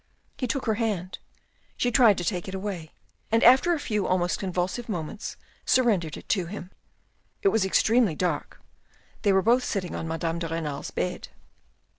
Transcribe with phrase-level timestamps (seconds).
[0.35, 1.19] He took her hand;
[1.77, 2.91] she tried to take it away,
[3.31, 6.71] and after a few almost convulsive moments, surrendered it to him.
[7.43, 8.59] It was extremely dark;
[9.21, 11.27] they were both sitting on MaJame de Renal's bed.